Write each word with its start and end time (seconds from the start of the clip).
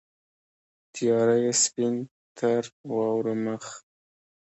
تیاره 0.93 1.35
یې 1.43 1.51
سپین 1.63 1.95
تر 2.37 2.63
واورو 2.93 3.33
مخ 3.45 3.63